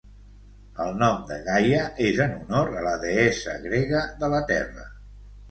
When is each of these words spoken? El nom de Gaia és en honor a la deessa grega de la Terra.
El 0.85 0.95
nom 1.01 1.19
de 1.31 1.37
Gaia 1.47 1.81
és 2.07 2.21
en 2.25 2.33
honor 2.39 2.73
a 2.81 2.87
la 2.87 2.95
deessa 3.05 3.55
grega 3.69 4.03
de 4.25 4.33
la 4.37 4.43
Terra. 4.55 4.91